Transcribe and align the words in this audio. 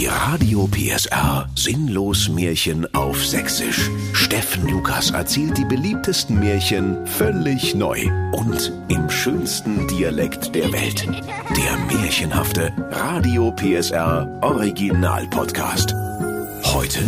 Die 0.00 0.06
Radio 0.06 0.66
PSR 0.66 1.46
Sinnlos 1.54 2.30
Märchen 2.30 2.86
auf 2.94 3.22
Sächsisch. 3.22 3.90
Steffen 4.14 4.66
Lukas 4.66 5.10
erzählt 5.10 5.58
die 5.58 5.66
beliebtesten 5.66 6.38
Märchen 6.40 7.06
völlig 7.06 7.74
neu 7.74 8.08
und 8.32 8.72
im 8.88 9.10
schönsten 9.10 9.86
Dialekt 9.88 10.54
der 10.54 10.72
Welt. 10.72 11.06
Der 11.54 11.76
märchenhafte 11.98 12.72
Radio 12.90 13.52
PSR 13.52 14.38
Original 14.40 15.28
Podcast. 15.28 15.92
Heute 16.64 17.00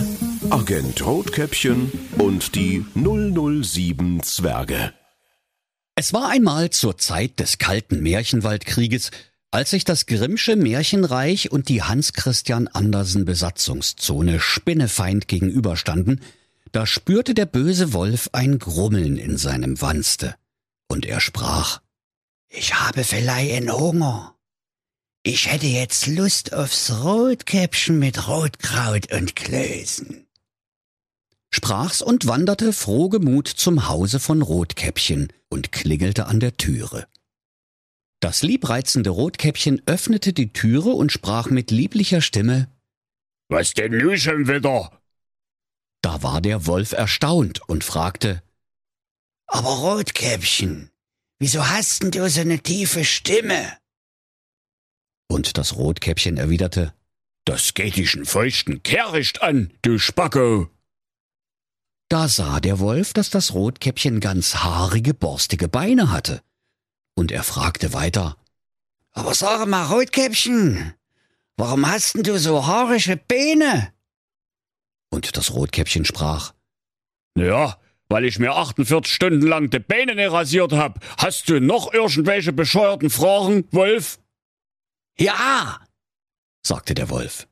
Agent 0.50 1.02
Rotkäppchen 1.02 1.90
und 2.18 2.54
die 2.54 2.84
007 2.94 4.22
Zwerge. 4.22 4.92
Es 5.94 6.12
war 6.12 6.28
einmal 6.28 6.68
zur 6.68 6.98
Zeit 6.98 7.40
des 7.40 7.56
kalten 7.56 8.02
Märchenwaldkrieges 8.02 9.12
als 9.52 9.70
sich 9.70 9.84
das 9.84 10.06
Grimmsche 10.06 10.56
Märchenreich 10.56 11.52
und 11.52 11.68
die 11.68 11.82
Hans 11.82 12.14
Christian 12.14 12.68
Andersen 12.68 13.26
Besatzungszone 13.26 14.40
spinnefeind 14.40 15.28
gegenüberstanden, 15.28 16.22
da 16.72 16.86
spürte 16.86 17.34
der 17.34 17.44
böse 17.44 17.92
Wolf 17.92 18.30
ein 18.32 18.58
Grummeln 18.58 19.18
in 19.18 19.36
seinem 19.36 19.80
Wanste, 19.82 20.34
und 20.88 21.04
er 21.04 21.20
sprach 21.20 21.82
Ich 22.48 22.74
habe 22.74 23.04
vielleicht 23.04 23.70
Hunger. 23.70 24.34
Ich 25.22 25.52
hätte 25.52 25.66
jetzt 25.66 26.06
Lust 26.06 26.54
aufs 26.54 26.90
Rotkäppchen 27.04 27.98
mit 27.98 28.26
Rotkraut 28.26 29.12
und 29.12 29.36
Klößen. 29.36 30.26
Sprach's 31.50 32.00
und 32.00 32.26
wanderte 32.26 32.72
frohgemut 32.72 33.48
zum 33.48 33.86
Hause 33.86 34.18
von 34.18 34.40
Rotkäppchen 34.40 35.30
und 35.50 35.72
klingelte 35.72 36.24
an 36.24 36.40
der 36.40 36.56
Türe. 36.56 37.06
Das 38.22 38.44
liebreizende 38.44 39.10
Rotkäppchen 39.10 39.82
öffnete 39.86 40.32
die 40.32 40.52
Türe 40.52 40.90
und 40.90 41.10
sprach 41.10 41.50
mit 41.50 41.72
lieblicher 41.72 42.20
Stimme 42.20 42.68
Was 43.48 43.74
denn 43.74 43.98
nun 43.98 44.16
schon 44.16 44.46
wieder? 44.46 45.02
Da 46.02 46.22
war 46.22 46.40
der 46.40 46.66
Wolf 46.66 46.92
erstaunt 46.92 47.68
und 47.68 47.82
fragte 47.82 48.40
Aber 49.48 49.70
Rotkäppchen, 49.70 50.90
wieso 51.40 51.68
hast 51.68 52.04
denn 52.04 52.12
du 52.12 52.30
so 52.30 52.42
eine 52.42 52.60
tiefe 52.60 53.04
Stimme? 53.04 53.76
Und 55.28 55.58
das 55.58 55.74
Rotkäppchen 55.74 56.36
erwiderte 56.36 56.94
Das 57.44 57.74
geht 57.74 57.96
dich 57.96 58.14
einen 58.14 58.24
feuchten 58.24 58.84
Kehricht 58.84 59.42
an, 59.42 59.72
du 59.82 59.98
Spacko. 59.98 60.70
Da 62.08 62.28
sah 62.28 62.60
der 62.60 62.78
Wolf, 62.78 63.14
dass 63.14 63.30
das 63.30 63.52
Rotkäppchen 63.52 64.20
ganz 64.20 64.54
haarige, 64.58 65.12
borstige 65.12 65.66
Beine 65.66 66.12
hatte 66.12 66.40
und 67.14 67.32
er 67.32 67.42
fragte 67.42 67.92
weiter. 67.92 68.36
Aber 69.12 69.34
sag 69.34 69.66
mal, 69.66 69.86
Rotkäppchen, 69.86 70.94
warum 71.56 71.86
hast 71.86 72.14
denn 72.14 72.22
du 72.22 72.38
so 72.38 72.66
haarische 72.66 73.16
Beine? 73.16 73.92
Und 75.10 75.36
das 75.36 75.52
Rotkäppchen 75.52 76.04
sprach. 76.04 76.54
Ja, 77.36 77.78
weil 78.08 78.24
ich 78.24 78.38
mir 78.38 78.52
48 78.52 79.12
Stunden 79.12 79.46
lang 79.46 79.70
die 79.70 79.78
Beine 79.78 80.14
nicht 80.14 80.32
rasiert 80.32 80.72
hab. 80.72 81.04
Hast 81.18 81.48
du 81.48 81.60
noch 81.60 81.92
irgendwelche 81.92 82.52
bescheuerten 82.52 83.10
Fragen, 83.10 83.66
Wolf? 83.70 84.18
Ja, 85.18 85.80
sagte 86.62 86.94
der 86.94 87.10
Wolf. 87.10 87.46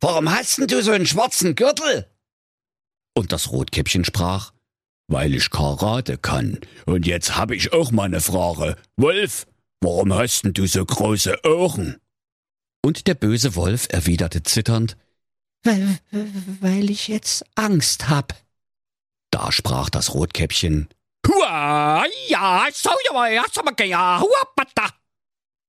Warum 0.00 0.30
hast 0.30 0.58
denn 0.58 0.66
du 0.66 0.82
so 0.82 0.92
einen 0.92 1.06
schwarzen 1.06 1.54
Gürtel? 1.54 2.10
Und 3.14 3.32
das 3.32 3.50
Rotkäppchen 3.50 4.04
sprach 4.04 4.52
weil 5.08 5.34
ich 5.34 5.50
Karate 5.50 6.18
kann. 6.18 6.60
Und 6.86 7.06
jetzt 7.06 7.36
hab 7.36 7.50
ich 7.50 7.72
auch 7.72 7.90
mal 7.90 8.04
eine 8.04 8.20
Frage. 8.20 8.76
Wolf, 8.96 9.46
warum 9.80 10.12
hast 10.14 10.42
denn 10.42 10.54
du 10.54 10.66
so 10.66 10.84
große 10.84 11.44
Augen? 11.44 11.96
Und 12.84 13.06
der 13.06 13.14
böse 13.14 13.56
Wolf 13.56 13.86
erwiderte 13.90 14.42
zitternd, 14.42 14.96
weil, 15.64 15.98
weil 16.60 16.90
ich 16.90 17.08
jetzt 17.08 17.44
Angst 17.54 18.08
hab. 18.08 18.34
Da 19.30 19.50
sprach 19.50 19.90
das 19.90 20.14
Rotkäppchen, 20.14 20.88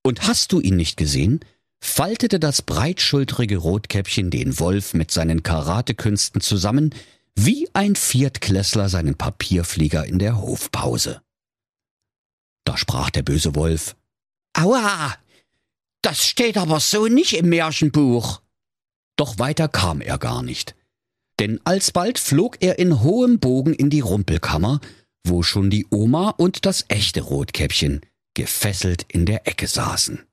und 0.03 0.27
hast 0.27 0.51
du 0.51 0.59
ihn 0.59 0.75
nicht 0.75 0.97
gesehen? 0.97 1.39
faltete 1.79 2.39
das 2.39 2.61
breitschultrige 2.61 3.57
Rotkäppchen 3.57 4.29
den 4.29 4.59
Wolf 4.59 4.93
mit 4.93 5.11
seinen 5.11 5.43
Karatekünsten 5.43 6.41
zusammen, 6.41 6.93
wie 7.37 7.69
ein 7.73 7.95
Viertklässler 7.95 8.89
seinen 8.89 9.15
Papierflieger 9.15 10.05
in 10.05 10.17
der 10.17 10.41
Hofpause. 10.41 11.21
Da 12.65 12.77
sprach 12.77 13.11
der 13.11 13.21
böse 13.21 13.53
Wolf, 13.55 13.95
Aua, 14.53 15.15
das 16.01 16.25
steht 16.25 16.57
aber 16.57 16.79
so 16.79 17.05
nicht 17.05 17.33
im 17.33 17.49
Märchenbuch. 17.49 18.41
Doch 19.17 19.37
weiter 19.37 19.67
kam 19.67 20.01
er 20.01 20.17
gar 20.17 20.41
nicht, 20.41 20.75
denn 21.39 21.61
alsbald 21.63 22.17
flog 22.17 22.57
er 22.59 22.79
in 22.79 23.01
hohem 23.03 23.39
Bogen 23.39 23.73
in 23.73 23.91
die 23.91 23.99
Rumpelkammer, 23.99 24.79
wo 25.23 25.43
schon 25.43 25.69
die 25.69 25.85
Oma 25.91 26.31
und 26.31 26.65
das 26.65 26.85
echte 26.87 27.21
Rotkäppchen 27.21 28.01
gefesselt 28.33 29.05
in 29.07 29.27
der 29.27 29.47
Ecke 29.47 29.67
saßen. 29.67 30.23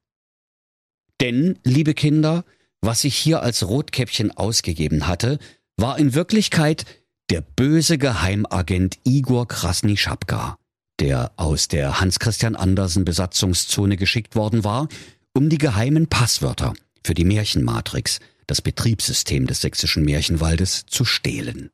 Denn, 1.20 1.58
liebe 1.64 1.92
Kinder, 1.92 2.44
was 2.80 3.02
sich 3.02 3.16
hier 3.16 3.42
als 3.42 3.66
Rotkäppchen 3.66 4.30
ausgegeben 4.30 5.06
hatte, 5.06 5.38
war 5.76 5.98
in 5.98 6.14
Wirklichkeit 6.14 6.84
der 7.30 7.40
böse 7.40 7.98
Geheimagent 7.98 8.98
Igor 9.04 9.48
Krasny-Schapka, 9.48 10.56
der 11.00 11.32
aus 11.36 11.68
der 11.68 12.00
Hans-Christian 12.00 12.56
Andersen 12.56 13.04
Besatzungszone 13.04 13.96
geschickt 13.96 14.36
worden 14.36 14.64
war, 14.64 14.88
um 15.32 15.48
die 15.48 15.58
geheimen 15.58 16.08
Passwörter 16.08 16.74
für 17.04 17.14
die 17.14 17.24
Märchenmatrix, 17.24 18.20
das 18.46 18.62
Betriebssystem 18.62 19.46
des 19.46 19.62
sächsischen 19.62 20.04
Märchenwaldes, 20.04 20.86
zu 20.86 21.04
stehlen. 21.04 21.70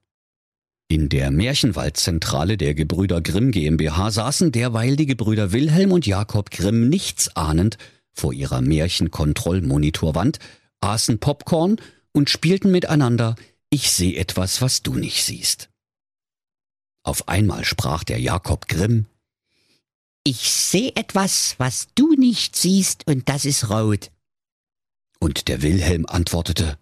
In 0.89 1.09
der 1.09 1.31
Märchenwaldzentrale 1.31 2.57
der 2.57 2.75
Gebrüder 2.75 3.21
Grimm 3.21 3.53
GmbH 3.53 4.11
saßen 4.11 4.51
derweil 4.51 4.97
die 4.97 5.07
Gebrüder 5.07 5.53
Wilhelm 5.53 5.93
und 5.93 6.07
Jakob 6.07 6.51
Grimm 6.51 6.89
nichtsahnend 6.89 7.79
vor 8.13 8.33
ihrer 8.33 8.61
Märchenkontrollmonitorwand, 8.61 10.39
aßen 10.81 11.19
Popcorn 11.19 11.77
und 12.13 12.29
spielten 12.29 12.73
miteinander 12.73 13.37
ich 13.71 13.93
seh 13.93 14.17
etwas, 14.17 14.61
was 14.61 14.83
du 14.83 14.95
nicht 14.95 15.25
siehst. 15.25 15.71
Auf 17.03 17.29
einmal 17.29 17.65
sprach 17.65 18.05
der 18.05 18.21
Jakob 18.21 18.69
Grimm, 18.69 19.07
ich 20.23 20.51
seh 20.51 20.93
etwas, 20.97 21.55
was 21.59 21.89
du 21.95 22.13
nicht 22.13 22.55
siehst, 22.55 23.07
und 23.07 23.29
das 23.29 23.47
ist 23.47 23.71
rot. 23.71 24.11
Und 25.19 25.49
der 25.49 25.63
Wilhelm 25.63 26.05
antwortete, 26.07 26.79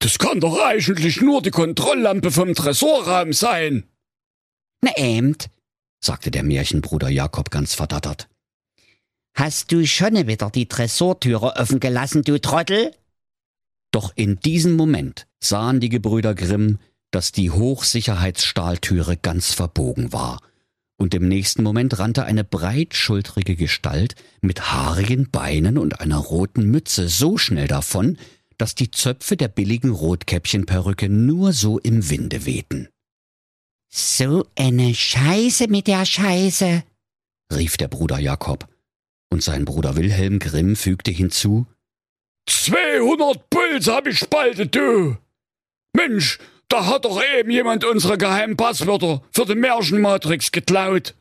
das 0.00 0.18
kann 0.18 0.40
doch 0.40 0.58
eigentlich 0.58 1.20
nur 1.20 1.42
die 1.42 1.52
Kontrolllampe 1.52 2.32
vom 2.32 2.54
Tresorraum 2.54 3.32
sein. 3.32 3.88
Na 4.80 4.90
ähmt, 4.96 5.48
sagte 6.00 6.32
der 6.32 6.42
Märchenbruder 6.42 7.08
Jakob 7.08 7.50
ganz 7.50 7.74
verdattert. 7.74 8.28
Hast 9.34 9.70
du 9.70 9.86
schon 9.86 10.26
wieder 10.26 10.50
die 10.50 10.66
Tresortüre 10.66 11.54
offen 11.56 11.78
gelassen, 11.78 12.22
du 12.22 12.40
Trottel? 12.40 12.94
Doch 13.92 14.12
in 14.16 14.40
diesem 14.40 14.74
Moment 14.74 15.28
sahen 15.42 15.80
die 15.80 15.88
Gebrüder 15.88 16.34
Grimm, 16.34 16.78
dass 17.10 17.32
die 17.32 17.50
Hochsicherheitsstahltüre 17.50 19.16
ganz 19.16 19.52
verbogen 19.52 20.12
war, 20.12 20.38
und 20.96 21.14
im 21.14 21.26
nächsten 21.26 21.62
Moment 21.62 21.98
rannte 21.98 22.24
eine 22.24 22.44
breitschultrige 22.44 23.56
Gestalt 23.56 24.14
mit 24.40 24.72
haarigen 24.72 25.30
Beinen 25.30 25.76
und 25.76 26.00
einer 26.00 26.18
roten 26.18 26.70
Mütze 26.70 27.08
so 27.08 27.38
schnell 27.38 27.66
davon, 27.66 28.18
dass 28.56 28.76
die 28.76 28.90
Zöpfe 28.90 29.36
der 29.36 29.48
billigen 29.48 29.90
Rotkäppchenperücke 29.90 31.08
nur 31.08 31.52
so 31.52 31.78
im 31.78 32.08
Winde 32.08 32.46
wehten. 32.46 32.88
So 33.88 34.46
eine 34.56 34.94
Scheiße 34.94 35.68
mit 35.68 35.88
der 35.88 36.06
Scheiße, 36.06 36.84
rief 37.52 37.76
der 37.76 37.88
Bruder 37.88 38.18
Jakob, 38.18 38.68
und 39.28 39.42
sein 39.42 39.64
Bruder 39.64 39.96
Wilhelm 39.96 40.38
Grimm 40.38 40.76
fügte 40.76 41.10
hinzu, 41.10 41.66
200 42.48 43.50
Puls 43.50 43.88
hab 43.88 44.06
ich 44.06 44.18
spaltet, 44.18 44.74
du! 44.74 45.16
Mensch, 45.94 46.38
da 46.68 46.86
hat 46.86 47.04
doch 47.04 47.22
eben 47.38 47.50
jemand 47.50 47.84
unsere 47.84 48.16
geheimen 48.16 48.56
Passwörter 48.56 49.22
für 49.30 49.44
die 49.44 49.54
Märchenmatrix 49.54 50.52
geklaut. 50.52 51.14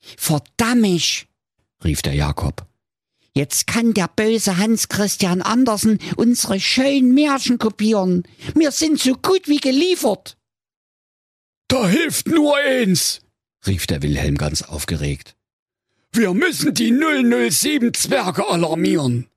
Verdammt, 0.00 1.26
rief 1.84 2.02
der 2.02 2.14
Jakob. 2.14 2.66
Jetzt 3.34 3.68
kann 3.68 3.94
der 3.94 4.08
böse 4.08 4.56
Hans 4.56 4.88
Christian 4.88 5.42
Andersen 5.42 6.00
unsere 6.16 6.58
schönen 6.58 7.14
Märchen 7.14 7.58
kopieren. 7.58 8.24
Wir 8.54 8.72
sind 8.72 8.98
so 8.98 9.14
gut 9.14 9.46
wie 9.46 9.58
geliefert. 9.58 10.36
Da 11.68 11.86
hilft 11.86 12.26
nur 12.26 12.56
eins, 12.56 13.20
rief 13.66 13.86
der 13.86 14.02
Wilhelm 14.02 14.36
ganz 14.38 14.62
aufgeregt. 14.62 15.36
Wir 16.10 16.34
müssen 16.34 16.74
die 16.74 16.90
007 16.90 17.94
Zwerge 17.94 18.48
alarmieren. 18.48 19.28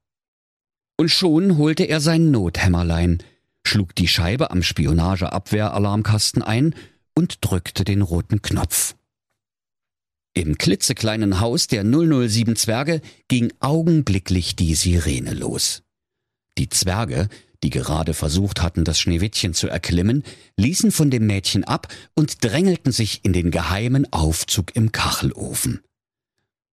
Und 0.98 1.10
schon 1.10 1.57
holte 1.57 1.84
er 1.84 2.00
sein 2.00 2.31
Nothämmerlein, 2.31 3.22
schlug 3.66 3.96
die 3.96 4.08
Scheibe 4.08 4.52
am 4.52 4.63
Spionageabwehr-Alarmkasten 4.63 6.42
ein 6.42 6.75
und 7.16 7.38
drückte 7.42 7.84
den 7.84 8.02
roten 8.02 8.42
Knopf. 8.42 8.96
Im 10.34 10.58
klitzekleinen 10.58 11.42
Haus 11.42 11.68
der 11.68 11.84
007 11.84 12.56
Zwerge 12.56 13.02
ging 13.28 13.52
augenblicklich 13.60 14.56
die 14.56 14.75
Sirene 14.75 15.34
los. 15.34 15.84
Die 16.58 16.69
Zwerge, 16.69 17.28
die 17.63 17.69
gerade 17.69 18.13
versucht 18.13 18.62
hatten, 18.62 18.86
das 18.86 19.00
Schneewittchen 19.00 19.54
zu 19.54 19.68
erklimmen, 19.68 20.24
ließen 20.58 20.92
von 20.92 21.12
dem 21.12 21.28
Mädchen 21.28 21.63
ab 21.63 21.94
und 22.16 22.44
drängelten 22.44 22.92
sich 22.92 23.24
in 23.24 23.34
den 23.34 23.52
geheimen 23.52 24.12
Aufzug 24.13 24.75
im 24.75 24.92
Kachelofen. 24.92 25.81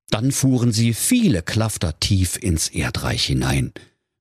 Dann 0.09 0.31
fuhren 0.31 0.71
sie 0.71 0.93
viele 0.93 1.41
Klafter 1.41 1.99
tief 1.99 2.37
ins 2.37 2.69
Erdreich 2.69 3.25
hinein, 3.25 3.73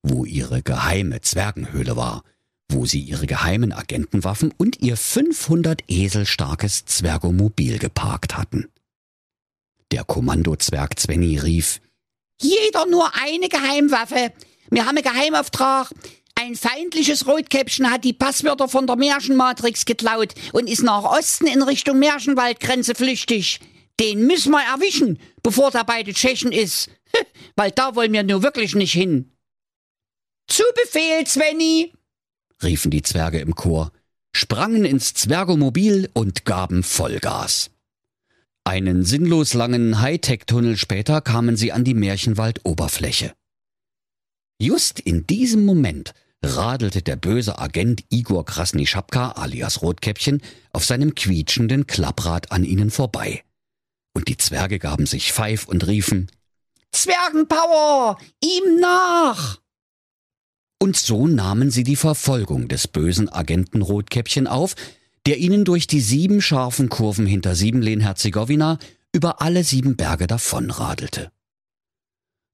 wo 0.03 0.25
ihre 0.25 0.61
geheime 0.61 1.21
Zwergenhöhle 1.21 1.95
war, 1.95 2.23
wo 2.69 2.85
sie 2.85 2.99
ihre 2.99 3.27
geheimen 3.27 3.71
Agentenwaffen 3.71 4.53
und 4.57 4.81
ihr 4.81 4.97
500 4.97 5.83
Esel 5.87 6.25
starkes 6.25 6.85
Zwergomobil 6.85 7.79
geparkt 7.79 8.37
hatten. 8.37 8.69
Der 9.91 10.03
Kommandozwerg 10.03 10.99
Zwenny 10.99 11.37
rief, 11.37 11.79
Jeder 12.41 12.85
nur 12.85 13.09
eine 13.15 13.49
Geheimwaffe. 13.49 14.33
Wir 14.69 14.85
haben 14.85 14.97
einen 14.97 15.03
Geheimauftrag. 15.03 15.91
Ein 16.35 16.55
feindliches 16.55 17.25
Rotkäppchen 17.25 17.89
hat 17.89 18.03
die 18.03 18.13
Passwörter 18.13 18.67
von 18.67 18.85
der 18.85 18.95
Märchenmatrix 18.95 19.85
geklaut 19.85 20.35
und 20.51 20.69
ist 20.69 20.83
nach 20.83 21.03
Osten 21.03 21.47
in 21.47 21.63
Richtung 21.63 21.97
Märchenwaldgrenze 21.97 22.93
flüchtig. 22.93 23.59
Den 23.99 24.27
müssen 24.27 24.51
wir 24.51 24.61
erwischen, 24.61 25.19
bevor 25.41 25.71
der 25.71 25.83
bei 25.83 26.03
den 26.03 26.13
Tschechen 26.13 26.51
ist. 26.51 26.91
Weil 27.55 27.71
da 27.71 27.95
wollen 27.95 28.13
wir 28.13 28.21
nur 28.21 28.43
wirklich 28.43 28.75
nicht 28.75 28.93
hin. 28.93 29.31
Zu 30.47 30.63
Befehl, 30.75 31.25
Svenny! 31.25 31.93
Riefen 32.63 32.91
die 32.91 33.01
Zwerge 33.01 33.39
im 33.39 33.55
Chor, 33.55 33.91
sprangen 34.35 34.85
ins 34.85 35.13
Zwergomobil 35.13 36.09
und 36.13 36.45
gaben 36.45 36.83
Vollgas. 36.83 37.71
Einen 38.63 39.05
sinnlos 39.05 39.53
langen 39.53 40.01
Hightech-Tunnel 40.01 40.75
später 40.75 41.21
kamen 41.21 41.55
sie 41.55 41.71
an 41.71 41.83
die 41.83 41.93
Märchenwaldoberfläche. 41.93 43.33
Just 44.59 44.99
in 44.99 45.25
diesem 45.25 45.65
Moment 45.65 46.13
radelte 46.43 47.01
der 47.01 47.15
böse 47.15 47.59
Agent 47.59 48.03
Igor 48.09 48.45
Krasnischapka 48.45 49.31
alias 49.31 49.81
Rotkäppchen 49.81 50.41
auf 50.73 50.85
seinem 50.85 51.15
quietschenden 51.15 51.87
Klapprad 51.87 52.51
an 52.51 52.63
ihnen 52.63 52.91
vorbei. 52.91 53.43
Und 54.13 54.27
die 54.27 54.37
Zwerge 54.37 54.79
gaben 54.79 55.05
sich 55.05 55.31
Pfeif 55.31 55.67
und 55.67 55.87
riefen 55.87 56.29
Zwergenpower! 56.91 58.17
Ihm 58.43 58.79
nach! 58.79 59.59
Und 60.79 60.95
so 60.95 61.27
nahmen 61.27 61.71
sie 61.71 61.83
die 61.83 61.95
Verfolgung 61.95 62.67
des 62.67 62.87
bösen 62.87 63.29
Agenten 63.29 63.81
Rotkäppchen 63.81 64.47
auf, 64.47 64.75
der 65.25 65.37
ihnen 65.37 65.65
durch 65.65 65.87
die 65.87 66.01
sieben 66.01 66.41
scharfen 66.41 66.89
Kurven 66.89 67.25
hinter 67.25 67.55
Siebenlehn-Herzegowina 67.55 68.77
über 69.13 69.41
alle 69.41 69.63
sieben 69.63 69.95
Berge 69.95 70.27
davonradelte. 70.27 71.31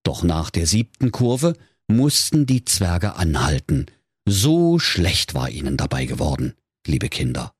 Doch 0.04 0.24
nach 0.24 0.50
der 0.50 0.68
siebten 0.68 1.12
Kurve 1.12 1.56
mussten 1.88 2.46
die 2.46 2.66
Zwerge 2.66 3.16
anhalten. 3.16 3.88
So 4.26 4.80
schlecht 4.80 5.34
war 5.34 5.50
ihnen 5.50 5.78
dabei 5.78 6.06
geworden, 6.06 6.54
liebe 6.88 7.10
Kinder. 7.10 7.54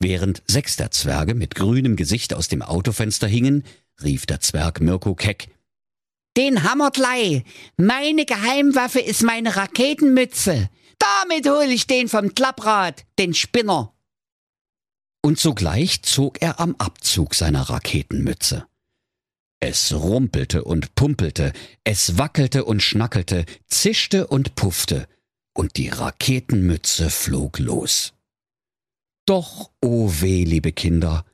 Während 0.00 0.42
sechs 0.46 0.76
der 0.76 0.90
Zwerge 0.90 1.34
mit 1.34 1.54
grünem 1.54 1.96
Gesicht 1.96 2.34
aus 2.34 2.48
dem 2.48 2.62
Autofenster 2.62 3.26
hingen, 3.26 3.64
rief 4.02 4.26
der 4.26 4.40
Zwerg 4.40 4.80
Mirko 4.80 5.14
keck. 5.14 5.48
Den 6.36 6.64
Hammertlei! 6.64 7.44
Meine 7.78 8.26
Geheimwaffe 8.26 9.00
ist 9.00 9.22
meine 9.22 9.56
Raketenmütze. 9.56 10.68
Damit 10.98 11.48
hole 11.48 11.72
ich 11.72 11.86
den 11.86 12.08
vom 12.08 12.34
Klapprad, 12.34 13.06
den 13.18 13.32
Spinner. 13.32 13.94
Und 15.22 15.38
sogleich 15.38 16.02
zog 16.02 16.42
er 16.42 16.60
am 16.60 16.76
Abzug 16.76 17.34
seiner 17.34 17.62
Raketenmütze. 17.62 18.66
Es 19.60 19.94
rumpelte 19.94 20.62
und 20.64 20.94
pumpelte, 20.94 21.52
es 21.84 22.18
wackelte 22.18 22.66
und 22.66 22.82
schnackelte, 22.82 23.46
zischte 23.66 24.26
und 24.26 24.54
puffte, 24.54 25.08
und 25.54 25.78
die 25.78 25.88
Raketenmütze 25.88 27.08
flog 27.08 27.58
los. 27.58 28.12
Doch, 29.24 29.70
oh 29.82 30.12
weh, 30.20 30.44
liebe 30.44 30.72
Kinder, 30.72 31.24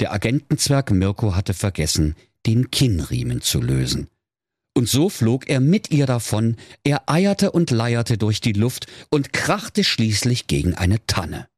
der 0.00 0.12
Agentenzwerg 0.12 0.90
Mirko 0.90 1.36
hatte 1.36 1.54
vergessen, 1.54 2.16
den 2.46 2.70
Kinnriemen 2.72 3.42
zu 3.42 3.60
lösen. 3.60 4.10
Und 4.74 4.88
so 4.88 5.08
flog 5.08 5.48
er 5.48 5.60
mit 5.60 5.90
ihr 5.90 6.06
davon, 6.06 6.56
er 6.84 7.08
eierte 7.08 7.50
und 7.50 7.70
leierte 7.70 8.18
durch 8.18 8.40
die 8.40 8.52
Luft 8.52 8.86
und 9.10 9.32
krachte 9.32 9.84
schließlich 9.84 10.46
gegen 10.46 10.74
eine 10.74 11.04
Tanne. 11.06 11.48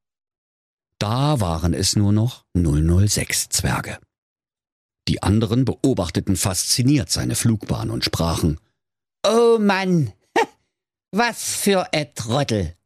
Da 0.99 1.41
waren 1.41 1.75
es 1.75 1.97
nur 1.97 2.13
noch 2.13 2.45
006 2.55 3.49
Zwerge. 3.51 3.99
Die 5.09 5.23
anderen 5.23 5.65
beobachteten 5.65 6.37
fasziniert 6.37 7.11
seine 7.11 7.35
Flugbahn 7.35 7.91
und 7.91 8.05
sprachen 8.05 8.59
Oh 9.27 9.59
Mann, 9.59 10.13
was 11.11 11.57
für 11.57 11.93
ein 11.93 12.15
Trottel. 12.15 12.77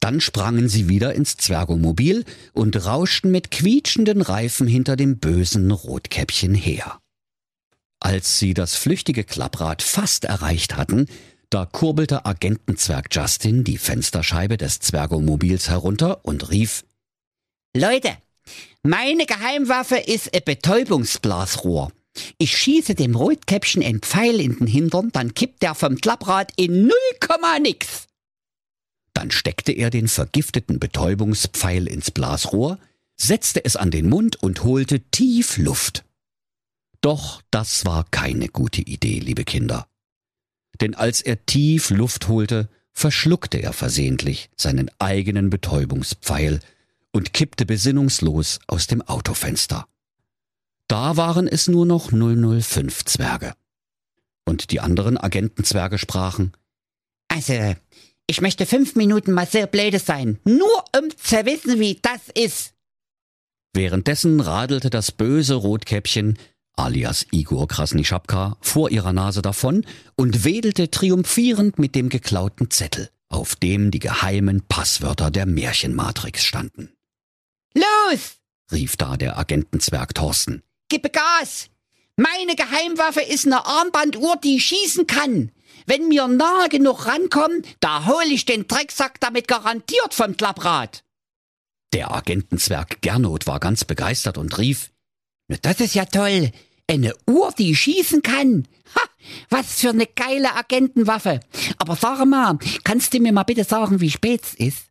Dann 0.00 0.20
sprangen 0.20 0.68
sie 0.68 0.88
wieder 0.88 1.14
ins 1.14 1.36
Zwergomobil 1.36 2.24
und 2.52 2.84
rauschten 2.84 3.30
mit 3.30 3.50
quietschenden 3.50 4.22
Reifen 4.22 4.66
hinter 4.66 4.96
dem 4.96 5.18
bösen 5.18 5.70
Rotkäppchen 5.70 6.54
her. 6.54 7.01
Als 8.04 8.40
sie 8.40 8.52
das 8.52 8.74
flüchtige 8.74 9.22
Klapprad 9.22 9.80
fast 9.80 10.24
erreicht 10.24 10.76
hatten, 10.76 11.06
da 11.50 11.66
kurbelte 11.66 12.26
Agentenzwerg 12.26 13.06
Justin 13.12 13.62
die 13.62 13.78
Fensterscheibe 13.78 14.56
des 14.56 14.80
Zwergomobils 14.80 15.68
herunter 15.68 16.24
und 16.24 16.50
rief 16.50 16.84
Leute, 17.76 18.16
meine 18.82 19.24
Geheimwaffe 19.24 19.98
ist 19.98 20.34
ein 20.34 20.42
Betäubungsblasrohr. 20.44 21.92
Ich 22.38 22.58
schieße 22.58 22.96
dem 22.96 23.14
Rotkäppchen 23.14 23.84
ein 23.84 24.00
Pfeil 24.00 24.40
in 24.40 24.58
den 24.58 24.66
Hintern, 24.66 25.10
dann 25.12 25.34
kippt 25.34 25.62
der 25.62 25.76
vom 25.76 25.94
Klapprad 25.94 26.52
in 26.56 26.82
null 26.82 27.60
nix. 27.60 28.08
Dann 29.14 29.30
steckte 29.30 29.70
er 29.70 29.90
den 29.90 30.08
vergifteten 30.08 30.80
Betäubungspfeil 30.80 31.86
ins 31.86 32.10
Blasrohr, 32.10 32.80
setzte 33.16 33.64
es 33.64 33.76
an 33.76 33.92
den 33.92 34.08
Mund 34.08 34.42
und 34.42 34.64
holte 34.64 34.98
tief 34.98 35.56
Luft. 35.56 36.02
Doch 37.02 37.42
das 37.50 37.84
war 37.84 38.04
keine 38.10 38.48
gute 38.48 38.80
Idee, 38.80 39.18
liebe 39.18 39.44
Kinder. 39.44 39.86
Denn 40.80 40.94
als 40.94 41.20
er 41.20 41.44
tief 41.44 41.90
Luft 41.90 42.28
holte, 42.28 42.70
verschluckte 42.92 43.58
er 43.58 43.72
versehentlich 43.72 44.50
seinen 44.56 44.90
eigenen 44.98 45.50
Betäubungspfeil 45.50 46.60
und 47.12 47.32
kippte 47.32 47.66
besinnungslos 47.66 48.60
aus 48.68 48.86
dem 48.86 49.02
Autofenster. 49.02 49.86
Da 50.88 51.16
waren 51.16 51.48
es 51.48 51.68
nur 51.68 51.86
noch 51.86 52.12
005 52.12 53.04
Zwerge. 53.04 53.54
Und 54.44 54.70
die 54.70 54.80
anderen 54.80 55.18
Agentenzwerge 55.18 55.98
sprachen, 55.98 56.52
Also, 57.28 57.74
ich 58.26 58.40
möchte 58.40 58.66
fünf 58.66 58.94
Minuten 58.94 59.32
mal 59.32 59.46
sehr 59.46 59.66
blöde 59.66 59.98
sein, 59.98 60.38
nur 60.44 60.84
um 60.96 61.10
zu 61.16 61.44
wissen, 61.44 61.80
wie 61.80 61.98
das 62.00 62.20
ist. 62.34 62.74
Währenddessen 63.72 64.40
radelte 64.40 64.90
das 64.90 65.12
böse 65.12 65.54
Rotkäppchen 65.54 66.38
alias 66.76 67.26
Igor 67.30 67.68
Krasnischapka, 67.68 68.56
vor 68.60 68.90
ihrer 68.90 69.12
Nase 69.12 69.42
davon 69.42 69.84
und 70.16 70.44
wedelte 70.44 70.90
triumphierend 70.90 71.78
mit 71.78 71.94
dem 71.94 72.08
geklauten 72.08 72.70
Zettel, 72.70 73.10
auf 73.28 73.56
dem 73.56 73.90
die 73.90 73.98
geheimen 73.98 74.62
Passwörter 74.68 75.30
der 75.30 75.46
Märchenmatrix 75.46 76.44
standen. 76.44 76.92
Los! 77.74 78.38
rief 78.70 78.96
da 78.96 79.16
der 79.16 79.38
Agentenzwerg 79.38 80.14
Thorsten. 80.14 80.62
Gib 80.88 81.12
Gas! 81.12 81.68
Meine 82.16 82.54
Geheimwaffe 82.56 83.22
ist 83.22 83.46
eine 83.46 83.64
Armbanduhr, 83.64 84.36
die 84.42 84.60
schießen 84.60 85.06
kann. 85.06 85.50
Wenn 85.86 86.10
wir 86.10 86.28
nahe 86.28 86.68
genug 86.68 87.06
rankommen, 87.06 87.64
da 87.80 88.06
hol 88.06 88.24
ich 88.30 88.44
den 88.44 88.66
Drecksack 88.66 89.18
damit 89.20 89.48
garantiert 89.48 90.12
vom 90.12 90.36
Klapprad. 90.36 91.04
Der 91.92 92.14
Agentenzwerg 92.14 93.00
Gernot 93.00 93.46
war 93.46 93.60
ganz 93.60 93.84
begeistert 93.84 94.38
und 94.38 94.56
rief, 94.58 94.92
das 95.60 95.80
ist 95.80 95.94
ja 95.94 96.04
toll. 96.04 96.50
Eine 96.88 97.14
Uhr, 97.28 97.52
die 97.56 97.74
schießen 97.74 98.22
kann. 98.22 98.66
Ha, 98.94 99.00
was 99.50 99.80
für 99.80 99.90
eine 99.90 100.06
geile 100.06 100.54
Agentenwaffe. 100.54 101.40
Aber 101.78 101.96
sag 101.96 102.24
mal, 102.26 102.58
kannst 102.84 103.14
du 103.14 103.20
mir 103.20 103.32
mal 103.32 103.44
bitte 103.44 103.64
sagen, 103.64 104.00
wie 104.00 104.10
spät 104.10 104.42
es 104.42 104.54
ist? 104.54 104.86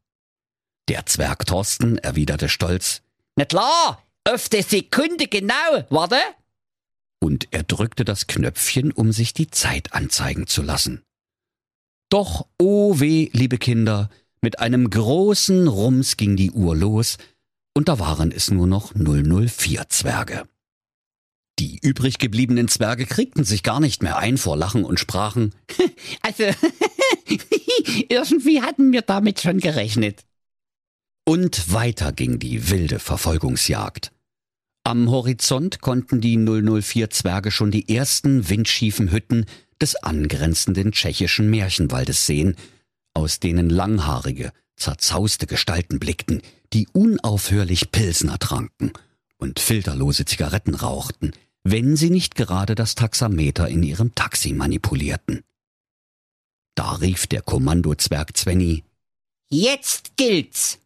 Der 0.87 1.05
Zwerg 1.05 1.45
Thorsten 1.45 1.97
erwiderte 1.97 2.49
stolz. 2.49 3.01
Na 3.35 3.45
klar, 3.45 4.03
auf 4.23 4.49
die 4.49 4.61
Sekunde 4.61 5.27
genau. 5.27 5.85
Warte. 5.89 6.17
Und 7.19 7.47
er 7.51 7.63
drückte 7.63 8.03
das 8.03 8.27
Knöpfchen, 8.27 8.91
um 8.91 9.11
sich 9.11 9.33
die 9.33 9.49
Zeit 9.49 9.93
anzeigen 9.93 10.47
zu 10.47 10.63
lassen. 10.63 11.03
Doch, 12.09 12.47
oh 12.59 12.99
weh, 12.99 13.29
liebe 13.31 13.57
Kinder, 13.57 14.09
mit 14.41 14.59
einem 14.59 14.89
großen 14.89 15.67
Rums 15.67 16.17
ging 16.17 16.35
die 16.35 16.51
Uhr 16.51 16.75
los, 16.75 17.17
und 17.73 17.87
da 17.87 17.99
waren 17.99 18.31
es 18.31 18.51
nur 18.51 18.67
noch 18.67 18.91
004 18.95 19.87
Zwerge. 19.87 20.43
Die 21.59 21.79
übrig 21.81 22.17
gebliebenen 22.17 22.67
Zwerge 22.67 23.05
kriegten 23.05 23.43
sich 23.43 23.63
gar 23.63 23.79
nicht 23.79 24.01
mehr 24.01 24.17
ein 24.17 24.37
vor 24.37 24.57
Lachen 24.57 24.83
und 24.83 24.99
sprachen, 24.99 25.53
also, 26.21 26.43
irgendwie 28.09 28.61
hatten 28.61 28.91
wir 28.91 29.01
damit 29.01 29.41
schon 29.41 29.59
gerechnet. 29.59 30.25
Und 31.23 31.71
weiter 31.71 32.11
ging 32.13 32.39
die 32.39 32.69
wilde 32.69 32.99
Verfolgungsjagd. 32.99 34.11
Am 34.83 35.11
Horizont 35.11 35.81
konnten 35.81 36.19
die 36.19 36.37
004 36.37 37.11
Zwerge 37.11 37.51
schon 37.51 37.69
die 37.69 37.93
ersten 37.95 38.49
windschiefen 38.49 39.11
Hütten 39.11 39.45
des 39.79 39.95
angrenzenden 39.95 40.91
tschechischen 40.91 41.49
Märchenwaldes 41.49 42.25
sehen, 42.25 42.55
aus 43.13 43.39
denen 43.39 43.69
langhaarige, 43.69 44.51
zerzauste 44.75 45.45
Gestalten 45.45 45.99
blickten, 45.99 46.41
die 46.73 46.87
unaufhörlich 46.91 47.91
Pilsner 47.91 48.39
tranken 48.39 48.93
und 49.41 49.59
filterlose 49.59 50.23
Zigaretten 50.25 50.75
rauchten, 50.75 51.31
wenn 51.63 51.95
sie 51.95 52.09
nicht 52.09 52.35
gerade 52.35 52.75
das 52.75 52.95
Taxameter 52.95 53.67
in 53.67 53.83
ihrem 53.83 54.15
Taxi 54.15 54.53
manipulierten. 54.53 55.43
Da 56.75 56.93
rief 56.93 57.27
der 57.27 57.41
Kommandozwerg 57.41 58.37
Zwenny 58.37 58.83
Jetzt 59.49 60.15
gilt's. 60.15 60.79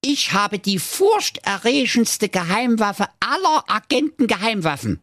Ich 0.00 0.32
habe 0.32 0.58
die 0.58 0.80
furchterregendste 0.80 2.28
Geheimwaffe 2.28 3.06
aller 3.20 3.64
Agentengeheimwaffen. 3.68 5.00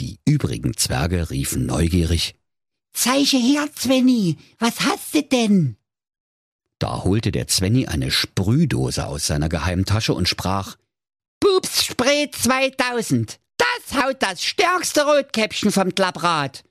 Die 0.00 0.18
übrigen 0.24 0.76
Zwerge 0.76 1.30
riefen 1.30 1.66
neugierig 1.66 2.34
Zeiche 2.96 3.36
her, 3.36 3.68
Zwenny, 3.74 4.38
was 4.58 4.80
hast 4.80 5.14
du 5.14 5.22
denn? 5.22 5.76
Da 6.78 7.04
holte 7.04 7.30
der 7.30 7.46
Zwenny 7.46 7.86
eine 7.86 8.10
Sprühdose 8.10 9.06
aus 9.06 9.26
seiner 9.26 9.50
Geheimtasche 9.50 10.14
und 10.14 10.28
sprach 10.28 10.76
Pups 11.40 11.84
Spray 11.84 12.30
2000. 12.30 13.38
Das 13.56 14.02
haut 14.02 14.16
das 14.20 14.42
stärkste 14.42 15.04
Rotkäppchen 15.04 15.70
vom 15.70 15.94
Klapprad. 15.94 16.64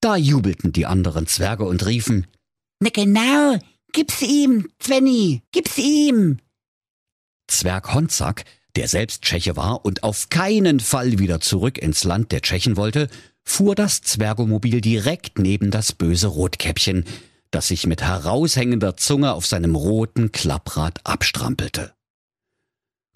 Da 0.00 0.16
jubelten 0.16 0.72
die 0.72 0.86
anderen 0.86 1.26
Zwerge 1.26 1.64
und 1.64 1.84
riefen 1.86 2.26
Na 2.80 2.90
genau, 2.90 3.58
gib's 3.92 4.22
ihm, 4.22 4.68
Zwenny, 4.78 5.42
gib's 5.52 5.78
ihm. 5.78 6.38
Zwerg 7.48 7.94
Honzak, 7.94 8.44
der 8.76 8.88
selbst 8.88 9.22
Tscheche 9.22 9.56
war 9.56 9.84
und 9.84 10.02
auf 10.02 10.28
keinen 10.28 10.80
Fall 10.80 11.18
wieder 11.18 11.40
zurück 11.40 11.78
ins 11.78 12.04
Land 12.04 12.30
der 12.32 12.42
Tschechen 12.42 12.76
wollte, 12.76 13.08
fuhr 13.42 13.74
das 13.74 14.02
Zwergomobil 14.02 14.80
direkt 14.80 15.38
neben 15.38 15.70
das 15.70 15.92
böse 15.92 16.26
Rotkäppchen, 16.26 17.04
das 17.50 17.68
sich 17.68 17.86
mit 17.86 18.02
heraushängender 18.02 18.96
Zunge 18.96 19.32
auf 19.32 19.46
seinem 19.46 19.76
roten 19.76 20.32
Klapprad 20.32 21.00
abstrampelte. 21.04 21.95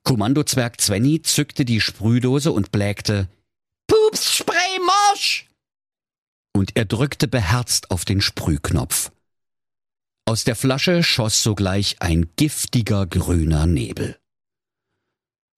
Kommandozwerg 0.04 0.80
Zwenny 0.80 1.22
zückte 1.22 1.64
die 1.64 1.80
Sprühdose 1.80 2.52
und 2.52 2.72
blägte 2.72 3.28
Pups 3.86 4.34
Spray 4.36 4.78
Marsch! 4.84 5.50
Und 6.52 6.76
er 6.76 6.84
drückte 6.84 7.28
beherzt 7.28 7.90
auf 7.90 8.04
den 8.04 8.20
Sprühknopf. 8.20 9.12
Aus 10.26 10.44
der 10.44 10.56
Flasche 10.56 11.02
schoss 11.02 11.42
sogleich 11.42 11.96
ein 12.00 12.30
giftiger 12.36 13.06
grüner 13.06 13.66
Nebel. 13.66 14.18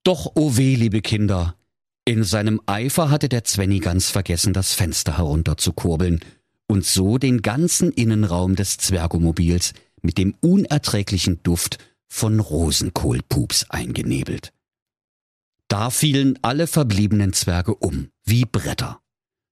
Doch, 0.04 0.26
o 0.26 0.32
oh 0.34 0.56
weh, 0.56 0.75
liebe 0.75 1.00
Kinder, 1.00 1.56
in 2.04 2.25
seinem 2.25 2.61
Eifer 2.66 3.11
hatte 3.11 3.28
der 3.28 3.44
Zwenny 3.44 3.78
ganz 3.78 4.11
vergessen, 4.11 4.52
das 4.52 4.75
Fenster 4.75 5.18
herunterzukurbeln 5.18 6.20
und 6.66 6.84
so 6.84 7.18
den 7.18 7.42
ganzen 7.42 7.92
Innenraum 7.92 8.56
des 8.56 8.78
Zwergomobils 8.78 9.75
mit 10.00 10.18
dem 10.18 10.34
unerträglichen 10.40 11.42
Duft 11.44 11.78
von 12.12 12.40
Rosenkohlpups 12.40 13.71
eingenebelt. 13.71 14.52
Da 15.66 15.88
fielen 15.88 16.38
alle 16.42 16.66
verbliebenen 16.66 17.33
Zwerge 17.33 17.75
um, 17.75 18.11
wie 18.23 18.45
Bretter. 18.45 19.00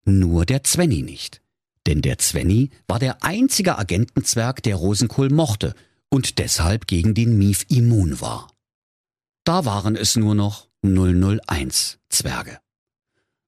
Nur 0.04 0.44
der 0.44 0.62
Zwenny 0.62 1.00
nicht. 1.00 1.40
Denn 1.86 2.02
der 2.02 2.18
Zwenny 2.18 2.68
war 2.86 2.98
der 2.98 3.24
einzige 3.24 3.78
Agentenzwerg, 3.78 4.62
der 4.62 4.76
Rosenkohl 4.76 5.30
mochte 5.30 5.74
und 6.10 6.38
deshalb 6.38 6.86
gegen 6.86 7.14
den 7.14 7.38
Mief 7.38 7.64
immun 7.70 8.20
war. 8.20 8.52
Da 9.44 9.64
waren 9.64 9.96
es 9.96 10.16
nur 10.16 10.34
noch 10.34 10.68
001 10.82 11.98
Zwerge. 12.10 12.60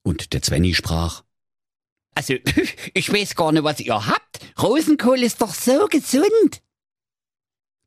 Und 0.03 0.33
der 0.33 0.41
Zwenny 0.41 0.75
sprach, 0.75 1.23
Also, 2.15 2.35
ich 2.95 3.13
weiß 3.13 3.35
gar 3.35 3.53
nicht, 3.53 3.63
was 3.63 3.79
ihr 3.81 4.07
habt. 4.07 4.41
Rosenkohl 4.61 5.23
ist 5.23 5.43
doch 5.43 5.55
so 5.55 5.87
gesund. 5.89 6.63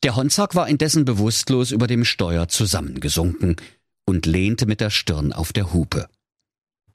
Der 0.05 0.15
Honzak 0.15 0.53
war 0.53 0.67
indessen 0.67 1.03
bewusstlos 1.03 1.71
über 1.71 1.87
dem 1.87 2.05
Steuer 2.05 2.47
zusammengesunken 2.47 3.55
und 4.05 4.27
lehnte 4.27 4.67
mit 4.67 4.79
der 4.79 4.91
Stirn 4.91 5.33
auf 5.33 5.51
der 5.51 5.73
Hupe. 5.73 6.07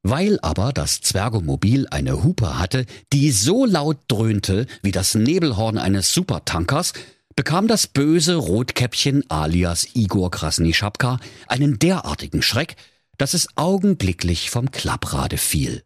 Weil 0.05 0.39
aber 0.43 0.73
das 0.73 1.01
Zwergomobil 1.01 1.89
eine 1.91 2.23
Hupe 2.23 2.61
hatte, 2.61 2.87
die 3.13 3.33
so 3.33 3.65
laut 3.65 3.99
dröhnte 4.07 4.69
wie 4.83 4.93
das 4.93 5.17
Nebelhorn 5.17 5.77
eines 5.77 6.15
Supertankers, 6.15 6.93
bekam 7.35 7.67
das 7.67 7.89
böse 7.89 8.37
Rotkäppchen 8.37 9.29
alias 9.29 9.89
Igor 9.95 10.31
Krasnischapka 10.31 11.19
einen 11.49 11.81
derartigen 11.81 12.43
Schreck, 12.43 12.77
dass 13.19 13.35
es 13.35 13.49
augenblicklich 13.57 14.51
vom 14.51 14.71
Klapprade 14.71 15.37
fiel. 15.37 15.83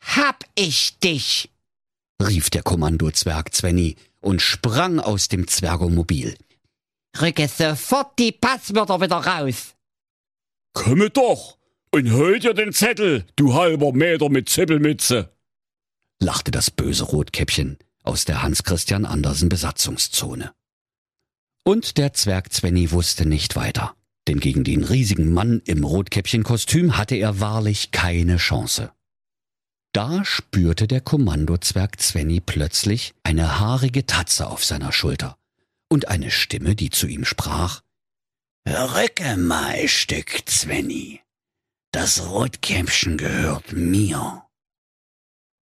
Hab 0.00 0.46
ich 0.54 0.98
dich! 1.00 1.50
rief 2.22 2.48
der 2.48 2.62
Kommandozwerg 2.62 3.54
Zwenny 3.54 3.96
und 4.22 4.40
sprang 4.40 4.98
aus 4.98 5.28
dem 5.28 5.46
Zwergomobil. 5.46 6.36
Rücke 7.20 7.48
sofort 7.48 8.18
die 8.18 8.32
Passwörter 8.32 9.00
wieder 9.00 9.16
raus. 9.16 9.74
Komme 10.72 11.10
doch 11.10 11.58
und 11.90 12.10
hol 12.12 12.38
dir 12.38 12.54
den 12.54 12.72
Zettel, 12.72 13.26
du 13.36 13.52
halber 13.54 13.92
Meter 13.92 14.30
mit 14.30 14.48
Zippelmütze, 14.48 15.30
lachte 16.20 16.50
das 16.50 16.70
böse 16.70 17.04
Rotkäppchen 17.04 17.76
aus 18.02 18.24
der 18.24 18.42
Hans-Christian 18.42 19.04
Andersen 19.04 19.50
Besatzungszone. 19.50 20.52
Und 21.64 21.98
der 21.98 22.14
Zwerg 22.14 22.52
Zwenny 22.52 22.90
wusste 22.90 23.26
nicht 23.26 23.54
weiter, 23.54 23.94
denn 24.26 24.40
gegen 24.40 24.64
den 24.64 24.82
riesigen 24.82 25.32
Mann 25.32 25.60
im 25.66 25.84
Rotkäppchenkostüm 25.84 26.96
hatte 26.96 27.16
er 27.16 27.40
wahrlich 27.40 27.90
keine 27.90 28.38
Chance. 28.38 28.92
Da 29.92 30.24
spürte 30.24 30.88
der 30.88 31.02
Kommandozwerg 31.02 32.00
Zwenny 32.00 32.40
plötzlich 32.40 33.14
eine 33.24 33.60
haarige 33.60 34.06
Tatze 34.06 34.48
auf 34.48 34.64
seiner 34.64 34.90
Schulter 34.90 35.36
und 35.90 36.08
eine 36.08 36.30
Stimme, 36.30 36.74
die 36.74 36.88
zu 36.88 37.06
ihm 37.06 37.26
sprach. 37.26 37.82
Rücke 38.66 39.36
mal 39.36 39.86
Stück, 39.88 40.44
Zwenny. 40.46 41.20
Das 41.92 42.26
Rotkäppchen 42.26 43.18
gehört 43.18 43.72
mir. 43.72 44.46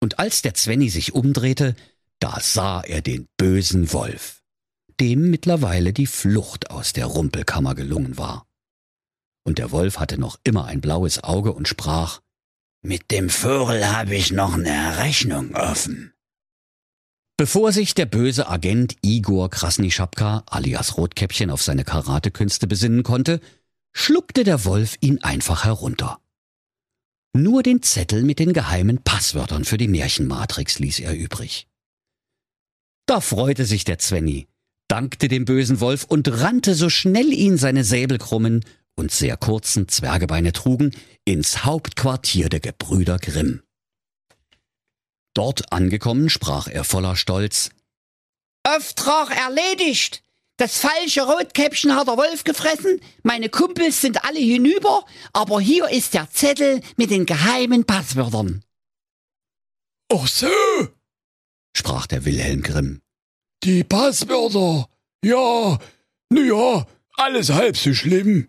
Und 0.02 0.18
als 0.18 0.42
der 0.42 0.56
Zwenny 0.56 0.90
sich 0.90 1.14
umdrehte, 1.14 1.76
da 2.20 2.40
sah 2.40 2.82
er 2.82 3.02
den 3.02 3.28
bösen 3.38 3.94
Wolf, 3.94 4.42
dem 5.00 5.30
mittlerweile 5.30 5.94
die 5.94 6.08
Flucht 6.08 6.72
aus 6.72 6.94
der 6.94 7.06
Rumpelkammer 7.06 7.76
gelungen 7.76 8.18
war. 8.18 8.48
Und 9.44 9.60
der 9.60 9.70
Wolf 9.70 10.00
hatte 10.00 10.18
noch 10.18 10.40
immer 10.44 10.66
ein 10.66 10.82
blaues 10.82 11.24
Auge 11.24 11.54
und 11.54 11.68
sprach 11.68 12.22
Mit 12.86 13.10
dem 13.10 13.32
Vogel 13.32 13.84
habe 13.88 14.14
ich 14.14 14.32
noch 14.32 14.54
eine 14.54 15.00
Rechnung 15.00 15.56
offen. 15.56 16.14
Bevor 17.36 17.72
sich 17.72 17.96
der 17.96 18.06
böse 18.06 18.48
Agent 18.48 18.96
Igor 19.02 19.50
Krasnischapka 19.50 20.44
alias 20.46 20.96
Rotkäppchen 20.96 21.50
auf 21.50 21.64
seine 21.64 21.84
Karatekünste 21.84 22.68
besinnen 22.68 23.02
konnte, 23.02 23.40
schluckte 23.92 24.44
der 24.44 24.66
Wolf 24.66 24.98
ihn 25.02 25.24
einfach 25.24 25.66
herunter. 25.66 26.20
Nur 27.36 27.64
den 27.64 27.82
Zettel 27.82 28.22
mit 28.22 28.38
den 28.38 28.54
geheimen 28.54 29.02
Passwörtern 29.02 29.66
für 29.66 29.78
die 29.78 29.88
Märchenmatrix 29.88 30.78
ließ 30.78 31.00
er 31.00 31.16
übrig. 31.16 31.68
Da 33.08 33.20
freute 33.20 33.66
sich 33.66 33.84
der 33.84 33.98
Zwenny, 33.98 34.48
dankte 34.88 35.28
dem 35.28 35.46
bösen 35.46 35.80
Wolf 35.80 36.04
und 36.04 36.28
rannte 36.28 36.76
so 36.76 36.92
schnell 36.92 37.34
ihn 37.34 37.58
seine 37.58 37.84
säbelkrummen 37.84 38.64
und 38.96 39.12
sehr 39.12 39.38
kurzen 39.38 39.88
Zwergebeine 39.88 40.52
trugen, 40.54 40.92
ins 41.26 41.66
Hauptquartier 41.66 42.50
der 42.50 42.60
Gebrüder 42.60 43.18
Grimm. 43.20 43.62
Dort 45.34 45.72
angekommen 45.72 46.30
sprach 46.30 46.68
er 46.68 46.84
voller 46.84 47.16
Stolz 47.16 47.70
Auftrag 48.64 49.30
erledigt! 49.30 50.24
Das 50.58 50.78
falsche 50.78 51.24
Rotkäppchen 51.24 51.96
hat 51.96 52.08
der 52.08 52.16
Wolf 52.16 52.46
gefressen, 52.46 53.02
meine 53.24 53.50
Kumpels 53.50 54.00
sind 54.00 54.24
alle 54.24 54.40
hinüber, 54.40 55.06
aber 55.34 55.60
hier 55.60 55.90
ist 55.90 56.14
der 56.14 56.32
Zettel 56.32 56.80
mit 56.96 57.12
den 57.12 57.26
geheimen 57.26 57.84
Passwörtern. 57.84 58.64
Ach 60.12 60.28
so, 60.28 60.48
sprach 61.76 62.08
der 62.08 62.24
Wilhelm 62.24 62.62
Grimm. 62.62 63.02
Die 63.64 63.84
Passwörter. 63.84 64.88
Ja, 65.24 65.78
na 66.30 66.42
ja, 66.42 66.88
alles 67.16 67.50
halb 67.50 67.76
so 67.76 67.94
schlimm. 67.94 68.48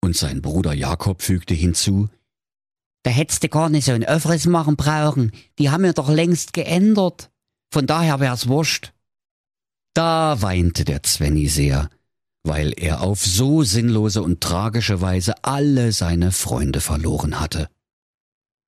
Und 0.00 0.16
sein 0.16 0.42
Bruder 0.42 0.72
Jakob 0.72 1.22
fügte 1.22 1.54
hinzu, 1.54 2.08
da 3.02 3.10
hättest 3.10 3.42
du 3.42 3.48
gar 3.48 3.68
nicht 3.68 3.84
so 3.84 3.92
ein 3.92 4.04
Öffres 4.04 4.46
machen 4.46 4.76
brauchen, 4.76 5.32
die 5.58 5.70
haben 5.70 5.84
wir 5.84 5.92
doch 5.92 6.08
längst 6.08 6.52
geändert. 6.52 7.30
Von 7.72 7.86
daher 7.86 8.20
wär's 8.20 8.48
wurscht. 8.48 8.92
Da 9.94 10.42
weinte 10.42 10.84
der 10.84 11.02
Zwenny 11.02 11.48
sehr, 11.48 11.88
weil 12.44 12.72
er 12.76 13.00
auf 13.00 13.24
so 13.24 13.62
sinnlose 13.62 14.22
und 14.22 14.40
tragische 14.40 15.00
Weise 15.00 15.42
alle 15.42 15.92
seine 15.92 16.32
Freunde 16.32 16.80
verloren 16.80 17.40
hatte. 17.40 17.68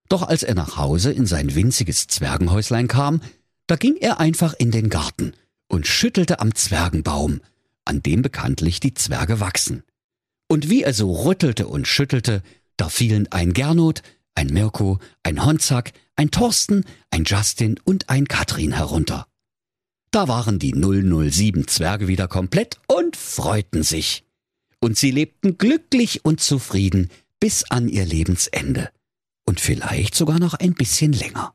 Doch 0.08 0.22
als 0.22 0.42
er 0.42 0.54
nach 0.54 0.76
Hause 0.76 1.12
in 1.12 1.26
sein 1.26 1.54
winziges 1.54 2.08
Zwergenhäuslein 2.08 2.88
kam, 2.88 3.20
da 3.66 3.76
ging 3.76 3.96
er 3.96 4.18
einfach 4.18 4.54
in 4.54 4.70
den 4.70 4.88
Garten 4.88 5.34
und 5.68 5.86
schüttelte 5.86 6.40
am 6.40 6.54
Zwergenbaum, 6.54 7.40
an 7.84 8.02
dem 8.02 8.22
bekanntlich 8.22 8.80
die 8.80 8.94
Zwerge 8.94 9.38
wachsen. 9.38 9.84
Und 10.50 10.68
wie 10.68 10.82
er 10.82 10.92
so 10.92 11.12
rüttelte 11.12 11.68
und 11.68 11.86
schüttelte, 11.86 12.42
da 12.76 12.88
fielen 12.88 13.30
ein 13.30 13.52
Gernot, 13.52 14.02
ein 14.34 14.48
Mirko, 14.48 14.98
ein 15.22 15.44
Honzak, 15.44 15.92
ein 16.16 16.32
Thorsten, 16.32 16.84
ein 17.12 17.22
Justin 17.22 17.78
und 17.84 18.08
ein 18.08 18.26
Katrin 18.26 18.72
herunter. 18.72 19.28
Da 20.10 20.26
waren 20.26 20.58
die 20.58 20.72
007 20.72 21.68
Zwerge 21.68 22.08
wieder 22.08 22.26
komplett 22.26 22.80
und 22.88 23.14
freuten 23.14 23.84
sich. 23.84 24.24
Und 24.80 24.98
sie 24.98 25.12
lebten 25.12 25.56
glücklich 25.56 26.24
und 26.24 26.40
zufrieden 26.40 27.10
bis 27.38 27.62
an 27.70 27.88
ihr 27.88 28.04
Lebensende. 28.04 28.90
Und 29.44 29.60
vielleicht 29.60 30.16
sogar 30.16 30.40
noch 30.40 30.54
ein 30.54 30.74
bisschen 30.74 31.12
länger. 31.12 31.54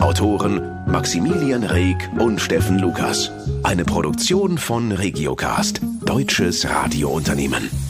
Autoren 0.00 0.60
Maximilian 0.86 1.64
Reg 1.64 2.08
und 2.18 2.40
Steffen 2.40 2.78
Lukas. 2.78 3.32
Eine 3.64 3.84
Produktion 3.84 4.56
von 4.56 4.92
Regiocast, 4.92 5.80
deutsches 6.04 6.68
Radiounternehmen. 6.68 7.87